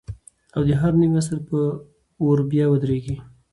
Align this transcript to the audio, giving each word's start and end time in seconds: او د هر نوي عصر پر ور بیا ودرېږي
او 0.55 0.61
د 0.67 0.71
هر 0.81 0.91
نوي 1.01 1.17
عصر 1.21 1.37
پر 1.47 1.61
ور 2.25 2.39
بیا 2.51 2.65
ودرېږي 2.69 3.15